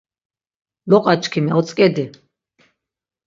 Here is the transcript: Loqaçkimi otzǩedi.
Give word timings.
Loqaçkimi 0.89 1.51
otzǩedi. 1.59 2.05